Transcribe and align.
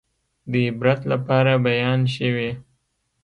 د 0.51 0.53
عبرت 0.67 1.01
لپاره 1.11 1.51
بیان 1.67 1.99
شوي. 2.15 2.49